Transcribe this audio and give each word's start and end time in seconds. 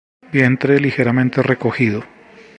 Vientre 0.31 0.79
ligeramente 0.79 1.43
recogido. 1.43 2.03